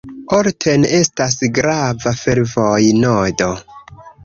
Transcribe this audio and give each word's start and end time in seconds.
Olten 0.35 0.87
estas 0.99 1.37
grava 1.59 2.15
fervoj-nodo. 2.23 3.53